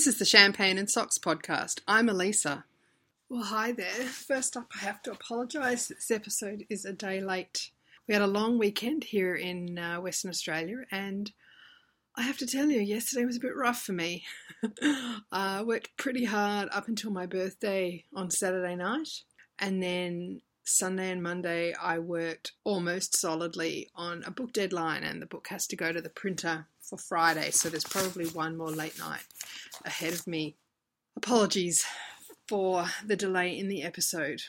[0.00, 1.80] This is the Champagne and Socks podcast.
[1.86, 2.64] I'm Elisa.
[3.28, 4.06] Well, hi there.
[4.06, 5.88] First up, I have to apologise.
[5.88, 7.70] This episode is a day late.
[8.08, 11.30] We had a long weekend here in uh, Western Australia, and
[12.16, 14.24] I have to tell you, yesterday was a bit rough for me.
[15.30, 19.24] I worked pretty hard up until my birthday on Saturday night,
[19.58, 25.26] and then Sunday and Monday I worked almost solidly on a book deadline, and the
[25.26, 28.98] book has to go to the printer for Friday, so there's probably one more late
[28.98, 29.22] night
[29.84, 30.56] ahead of me.
[31.16, 31.86] Apologies
[32.48, 34.42] for the delay in the episode.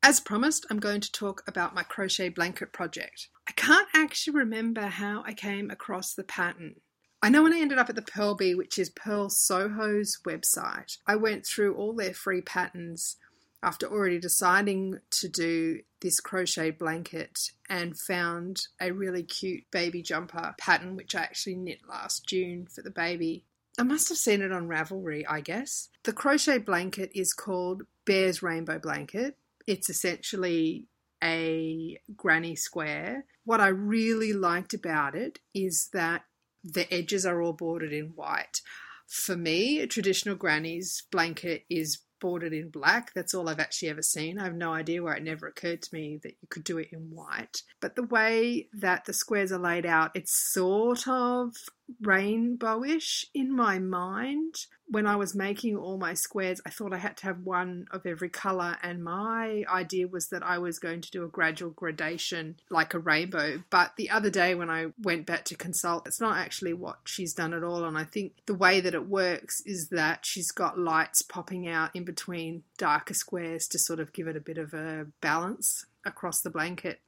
[0.00, 3.28] As promised, I'm going to talk about my crochet blanket project.
[3.48, 6.76] I can't actually remember how I came across the pattern.
[7.20, 10.98] I know when I ended up at the Purl Bee, which is Purl Soho's website,
[11.08, 13.16] I went through all their free patterns
[13.62, 20.54] after already deciding to do this crochet blanket and found a really cute baby jumper
[20.58, 23.44] pattern, which I actually knit last June for the baby.
[23.78, 25.88] I must have seen it on Ravelry, I guess.
[26.04, 29.36] The crochet blanket is called Bear's Rainbow Blanket.
[29.66, 30.86] It's essentially
[31.22, 33.24] a granny square.
[33.44, 36.22] What I really liked about it is that
[36.64, 38.60] the edges are all bordered in white.
[39.06, 43.12] For me, a traditional granny's blanket is bordered in black.
[43.14, 44.38] That's all I've actually ever seen.
[44.38, 46.88] I have no idea where it never occurred to me that you could do it
[46.92, 47.62] in white.
[47.80, 51.54] But the way that the squares are laid out, it's sort of
[52.02, 54.66] rainbowish in my mind.
[54.90, 58.06] When I was making all my squares, I thought I had to have one of
[58.06, 62.56] every colour, and my idea was that I was going to do a gradual gradation
[62.70, 63.62] like a rainbow.
[63.68, 67.34] But the other day, when I went back to consult, it's not actually what she's
[67.34, 67.84] done at all.
[67.84, 71.90] And I think the way that it works is that she's got lights popping out
[71.94, 76.40] in between darker squares to sort of give it a bit of a balance across
[76.40, 77.00] the blanket.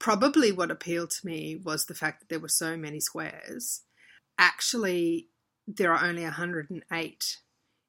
[0.00, 3.82] Probably what appealed to me was the fact that there were so many squares
[4.38, 5.28] actually
[5.66, 7.38] there are only 108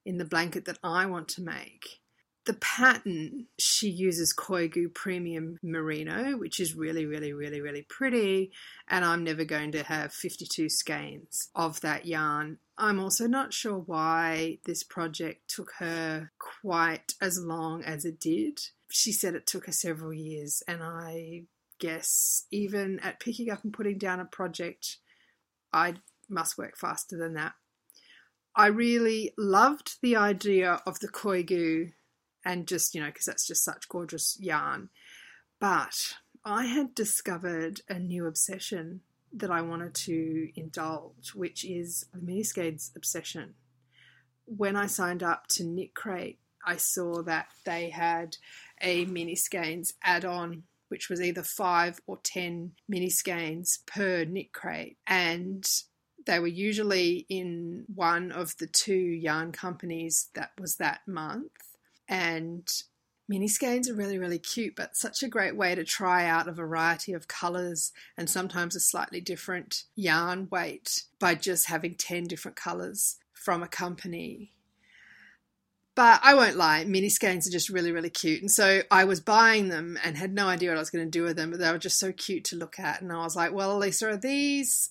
[0.06, 2.00] in the blanket that I want to make.
[2.46, 8.52] The pattern she uses Koigu Premium Merino, which is really, really, really, really pretty,
[8.90, 12.58] and I'm never going to have 52 skeins of that yarn.
[12.78, 18.60] I'm also not sure why this project took her quite as long as it did.
[18.92, 21.44] She said it took her several years, and I
[21.80, 24.98] guess even at picking up and putting down a project,
[25.72, 25.96] I
[26.34, 27.54] must work faster than that.
[28.56, 31.94] I really loved the idea of the koigu
[32.46, 34.90] and just, you know, because that's just such gorgeous yarn.
[35.60, 36.14] But
[36.46, 39.02] I had discovered a new obsession
[39.36, 43.56] that I wanted to indulge, which is the mini skeins obsession.
[44.46, 48.38] When I signed up to Knit Crate, I saw that they had
[48.82, 54.54] a mini skeins add on, which was either five or ten mini skeins per knit
[54.54, 54.98] crate.
[55.08, 55.66] And
[56.26, 61.52] they were usually in one of the two yarn companies that was that month.
[62.08, 62.68] And
[63.28, 66.52] mini skeins are really, really cute, but such a great way to try out a
[66.52, 72.58] variety of colours and sometimes a slightly different yarn weight by just having 10 different
[72.58, 74.52] colours from a company.
[75.96, 78.42] But I won't lie, mini skeins are just really, really cute.
[78.42, 81.12] And so I was buying them and had no idea what I was going to
[81.12, 83.02] do with them, but they were just so cute to look at.
[83.02, 84.90] And I was like, well, Lisa, are these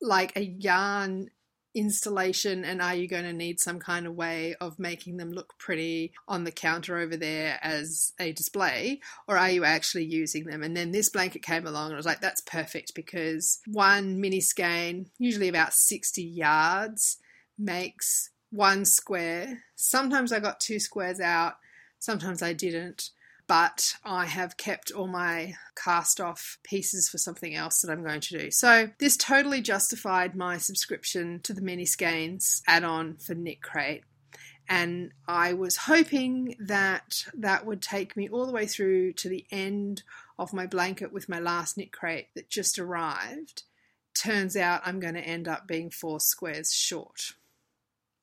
[0.00, 1.30] like a yarn
[1.72, 5.56] installation and are you going to need some kind of way of making them look
[5.56, 9.00] pretty on the counter over there as a display?
[9.28, 10.62] Or are you actually using them?
[10.62, 14.40] And then this blanket came along and I was like that's perfect because one mini
[14.40, 17.18] skein usually about 60 yards
[17.56, 19.62] makes one square.
[19.76, 21.54] Sometimes I got two squares out
[22.00, 23.10] sometimes I didn't
[23.50, 28.20] but I have kept all my cast off pieces for something else that I'm going
[28.20, 28.50] to do.
[28.52, 34.04] So this totally justified my subscription to the Mini Skeins add on for Knit Crate.
[34.68, 39.44] And I was hoping that that would take me all the way through to the
[39.50, 40.04] end
[40.38, 43.64] of my blanket with my last knit crate that just arrived.
[44.14, 47.32] Turns out I'm going to end up being four squares short.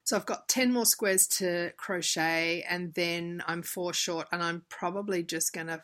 [0.07, 4.63] So I've got 10 more squares to crochet and then I'm four short and I'm
[4.69, 5.83] probably just going to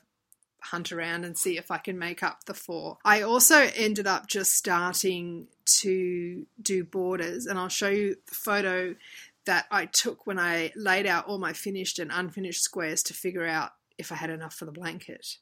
[0.61, 2.99] hunt around and see if I can make up the four.
[3.03, 5.47] I also ended up just starting
[5.81, 8.95] to do borders and I'll show you the photo
[9.43, 13.45] that I took when I laid out all my finished and unfinished squares to figure
[13.45, 15.35] out if I had enough for the blanket.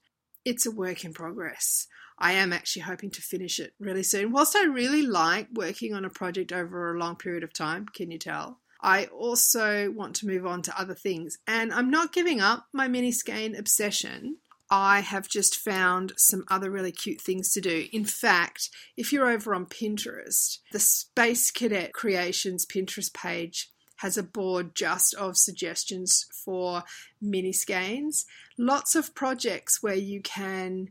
[0.44, 1.86] It's a work in progress.
[2.18, 4.32] I am actually hoping to finish it really soon.
[4.32, 8.10] Whilst I really like working on a project over a long period of time, can
[8.10, 8.58] you tell?
[8.82, 11.38] I also want to move on to other things.
[11.48, 14.38] And I'm not giving up my mini skein obsession.
[14.70, 17.88] I have just found some other really cute things to do.
[17.92, 24.24] In fact, if you're over on Pinterest, the Space Cadet Creations Pinterest page has a
[24.24, 26.84] board just of suggestions for
[27.22, 28.26] mini skeins.
[28.58, 30.88] Lots of projects where you can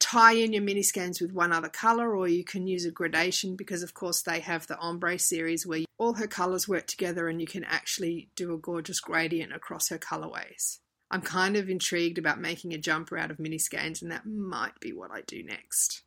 [0.00, 3.56] tie in your mini skeins with one other color or you can use a gradation
[3.56, 7.40] because of course they have the ombre series where all her colors work together and
[7.40, 10.78] you can actually do a gorgeous gradient across her colorways.
[11.10, 14.78] I'm kind of intrigued about making a jumper out of mini skeins and that might
[14.80, 16.02] be what I do next.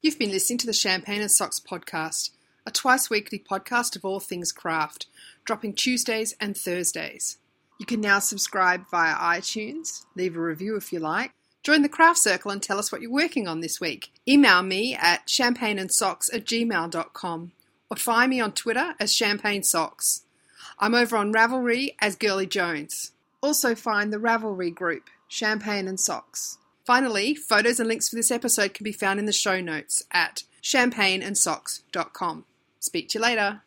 [0.00, 2.30] You've been listening to the Champagne and Socks podcast,
[2.64, 5.06] a twice weekly podcast of all things craft,
[5.44, 7.38] dropping Tuesdays and Thursdays.
[7.80, 11.32] You can now subscribe via iTunes, leave a review if you like,
[11.64, 14.10] Join the craft circle and tell us what you're working on this week.
[14.26, 17.52] Email me at champagneandsocks at gmail.com
[17.90, 20.22] or find me on Twitter as Champagne Socks.
[20.78, 23.12] I'm over on Ravelry as Girly Jones.
[23.40, 26.58] Also find the Ravelry group, Champagne and Socks.
[26.84, 30.44] Finally, photos and links for this episode can be found in the show notes at
[30.62, 32.44] champagneandsocks.com.
[32.80, 33.62] Speak to you later.